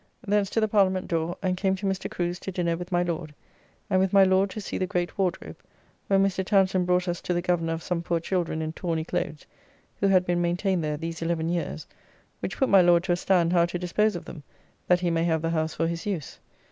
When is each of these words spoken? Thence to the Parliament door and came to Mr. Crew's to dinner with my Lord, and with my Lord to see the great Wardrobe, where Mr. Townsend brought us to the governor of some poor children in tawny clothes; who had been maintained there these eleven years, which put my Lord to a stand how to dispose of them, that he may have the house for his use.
Thence 0.27 0.49
to 0.49 0.59
the 0.59 0.67
Parliament 0.67 1.07
door 1.07 1.37
and 1.43 1.55
came 1.55 1.75
to 1.75 1.85
Mr. 1.85 2.09
Crew's 2.09 2.39
to 2.39 2.51
dinner 2.51 2.75
with 2.75 2.91
my 2.91 3.03
Lord, 3.03 3.35
and 3.87 3.99
with 4.01 4.13
my 4.13 4.23
Lord 4.23 4.49
to 4.49 4.59
see 4.59 4.79
the 4.79 4.87
great 4.87 5.15
Wardrobe, 5.15 5.57
where 6.07 6.17
Mr. 6.17 6.43
Townsend 6.43 6.87
brought 6.87 7.07
us 7.07 7.21
to 7.21 7.35
the 7.35 7.41
governor 7.43 7.73
of 7.73 7.83
some 7.83 8.01
poor 8.01 8.19
children 8.19 8.63
in 8.63 8.73
tawny 8.73 9.03
clothes; 9.05 9.45
who 9.99 10.07
had 10.07 10.25
been 10.25 10.41
maintained 10.41 10.83
there 10.83 10.97
these 10.97 11.21
eleven 11.21 11.49
years, 11.49 11.85
which 12.39 12.57
put 12.57 12.67
my 12.69 12.81
Lord 12.81 13.03
to 13.03 13.11
a 13.11 13.15
stand 13.15 13.53
how 13.53 13.67
to 13.67 13.77
dispose 13.77 14.15
of 14.15 14.25
them, 14.25 14.41
that 14.87 15.01
he 15.01 15.11
may 15.11 15.25
have 15.25 15.43
the 15.43 15.51
house 15.51 15.75
for 15.75 15.85
his 15.85 16.07
use. 16.07 16.39